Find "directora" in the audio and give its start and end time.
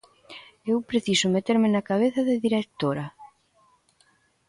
2.45-3.05